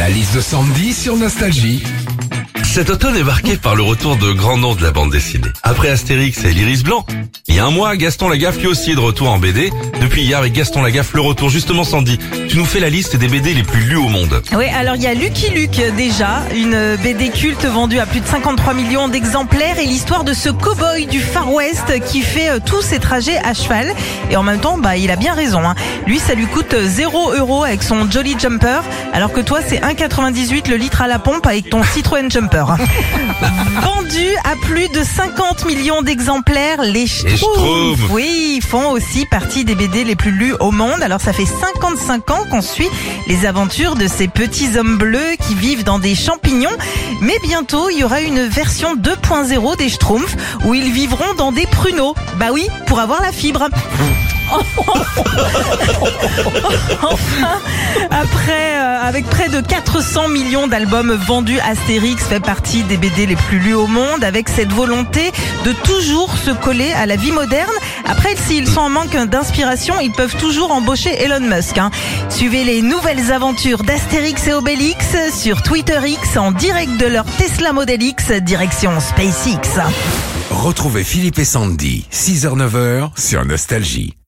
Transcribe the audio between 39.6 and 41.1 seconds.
des BD les plus lus au monde.